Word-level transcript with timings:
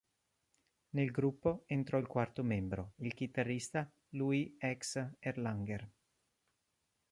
Nel 0.95 1.11
gruppo 1.11 1.61
entrò 1.67 1.99
il 1.99 2.07
quarto 2.07 2.41
membro, 2.41 2.93
il 3.01 3.13
chitarrista 3.13 3.87
Louie 4.15 4.55
X. 4.59 5.09
Erlanger. 5.19 5.91